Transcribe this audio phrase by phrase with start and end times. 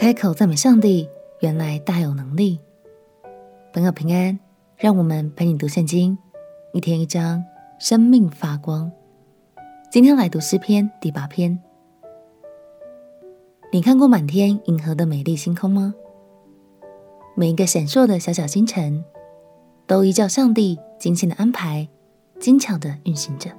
[0.00, 1.06] 开口赞美上帝，
[1.40, 2.58] 原来大有能力。
[3.70, 4.40] 朋友平安，
[4.78, 6.16] 让我们陪你读圣经，
[6.72, 7.44] 一天一章，
[7.78, 8.90] 生命发光。
[9.90, 11.60] 今天来读诗篇第八篇。
[13.70, 15.94] 你看过满天银河的美丽星空吗？
[17.36, 19.04] 每一个闪烁的小小星辰，
[19.86, 21.86] 都依照上帝精心的安排，
[22.38, 23.50] 精巧的运行着。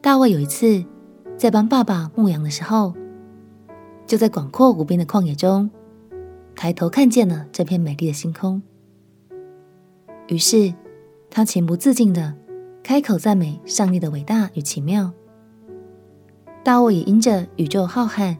[0.00, 0.82] 大卫有一次
[1.36, 2.94] 在帮爸爸牧羊的时候，
[4.08, 5.68] 就在广阔无边的旷野中，
[6.56, 8.62] 抬头看见了这片美丽的星空。
[10.28, 10.72] 于是
[11.28, 12.34] 他情不自禁地
[12.82, 15.12] 开口赞美上帝的伟大与奇妙。
[16.64, 18.34] 大卫也因着宇宙浩瀚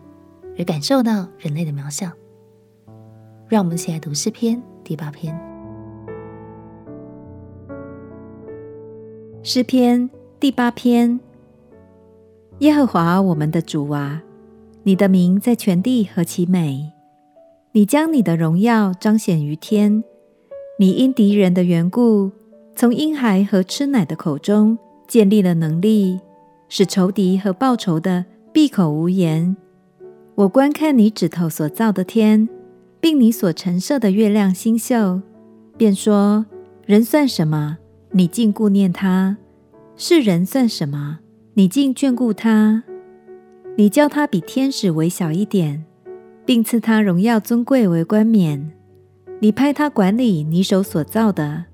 [0.58, 2.10] 而感受到人类的渺小。
[3.46, 5.38] 让我们一起来读诗篇第八篇。
[9.42, 10.08] 诗篇
[10.40, 11.20] 第八篇：
[12.60, 14.22] 耶和华我们的主啊。
[14.88, 16.92] 你的名在全地何其美！
[17.72, 20.02] 你将你的荣耀彰显于天。
[20.78, 22.30] 你因敌人的缘故，
[22.74, 26.18] 从婴孩和吃奶的口中建立了能力，
[26.70, 29.54] 使仇敌和报仇的闭口无言。
[30.36, 32.48] 我观看你指头所造的天，
[32.98, 35.20] 并你所陈设的月亮星宿，
[35.76, 36.46] 便说：
[36.86, 37.76] 人算什么？
[38.12, 39.36] 你竟顾念他；
[39.96, 41.18] 世人算什么？
[41.52, 42.84] 你竟眷顾他。
[43.78, 45.84] 你叫他比天使微小一点，
[46.44, 48.72] 并赐他荣耀尊贵为冠冕。
[49.38, 51.66] 你派他管理你手所造的，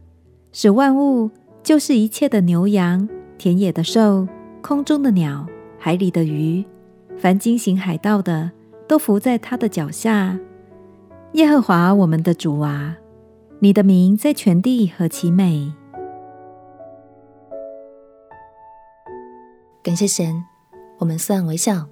[0.52, 1.30] 使万物，
[1.62, 4.28] 就是一切的牛羊、田野的兽、
[4.60, 5.46] 空中的鸟、
[5.78, 6.62] 海里的鱼，
[7.16, 8.50] 凡经行海道的，
[8.86, 10.38] 都伏在他的脚下。
[11.32, 12.98] 耶和华我们的主啊，
[13.60, 15.72] 你的名在全地何其美！
[19.82, 20.44] 感谢神，
[20.98, 21.88] 我们虽然微小。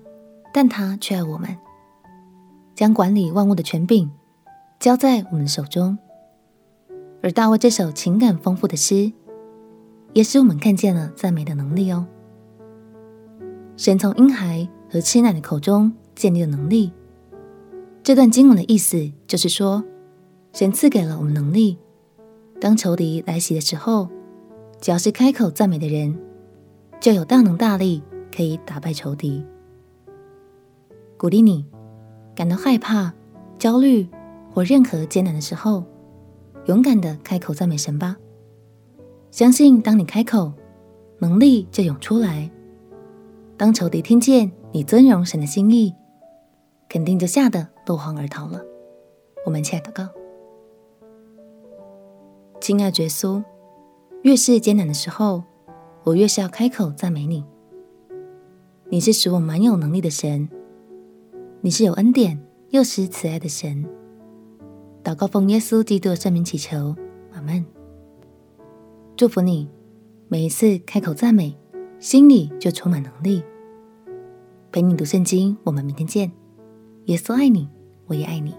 [0.53, 1.57] 但他却爱我们，
[2.75, 4.11] 将管理万物的权柄
[4.79, 5.97] 交在我们手中。
[7.23, 9.13] 而大卫这首情感丰富的诗，
[10.13, 12.07] 也使我们看见了赞美的能力哦。
[13.77, 16.93] 神从婴孩和吃奶的口中建立了能力。
[18.03, 19.83] 这段经文的意思就是说，
[20.53, 21.79] 神赐给了我们能力，
[22.61, 24.09] 当仇敌来袭的时候，
[24.81, 26.19] 只要是开口赞美的人，
[27.01, 28.03] 就有大能大力
[28.37, 29.47] 可以打败仇敌。
[31.23, 31.65] 鼓励你，
[32.35, 33.15] 感到害怕、
[33.57, 34.09] 焦虑
[34.53, 35.85] 或任何艰难的时候，
[36.67, 38.17] 勇敢的开口赞美神吧。
[39.31, 40.53] 相信当你开口，
[41.21, 42.51] 能力就涌出来。
[43.57, 45.95] 当仇敌听见你尊荣神的心意，
[46.89, 48.61] 肯定就吓得落荒而逃了。
[49.47, 50.09] 我们亲爱的祷告，
[52.61, 53.41] 亲爱的耶稣，
[54.23, 55.45] 越是艰难的时候，
[56.03, 57.45] 我越是要开口赞美你。
[58.89, 60.49] 你是使我蛮有能力的神。
[61.65, 62.37] 你是有恩典
[62.71, 63.87] 又是慈爱的神，
[65.05, 66.97] 祷告奉耶稣基督的圣名祈求，
[67.33, 67.65] 阿门。
[69.15, 69.69] 祝福你，
[70.27, 71.57] 每一次开口赞美，
[72.01, 73.45] 心里就充满能力。
[74.73, 76.33] 陪你读圣经，我们明天见。
[77.05, 77.69] 耶稣爱你，
[78.07, 78.53] 我也爱你。